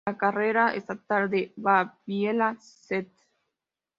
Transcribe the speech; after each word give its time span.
La 0.07 0.17
Carretera 0.17 0.73
Estatal 0.73 1.29
de 1.29 1.53
Baviera 1.55 2.57
St. 2.59 3.07